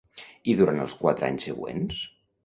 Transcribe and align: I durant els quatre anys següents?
I 0.53 0.53
durant 0.61 0.79
els 0.85 0.95
quatre 1.01 1.27
anys 1.27 1.45
següents? 1.49 2.01